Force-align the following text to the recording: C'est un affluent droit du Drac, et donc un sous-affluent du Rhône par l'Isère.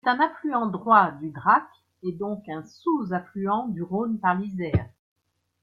C'est 0.03 0.09
un 0.09 0.19
affluent 0.19 0.65
droit 0.65 1.11
du 1.11 1.29
Drac, 1.29 1.63
et 2.01 2.11
donc 2.11 2.49
un 2.49 2.63
sous-affluent 2.63 3.67
du 3.67 3.83
Rhône 3.83 4.19
par 4.19 4.33
l'Isère. 4.33 4.89